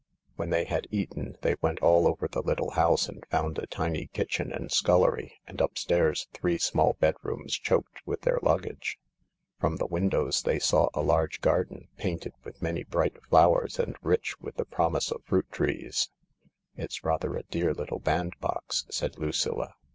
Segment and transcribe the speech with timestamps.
[0.35, 4.07] When they had eaten, they went all over the little house and found a tiny
[4.07, 8.97] kitchen and scullery, and upstairs three small bedrooms choked with their luggage.
[9.59, 14.39] From the windows they saw a large garden, painted with many bright flowers and rich
[14.41, 16.09] with the promise of fruit trees."
[16.75, 19.75] It's rather a dear little bandbox," said Lucilla.